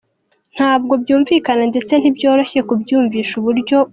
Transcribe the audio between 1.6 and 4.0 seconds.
ndetse ntibinoroshye kubyiyumvisha uburyo U.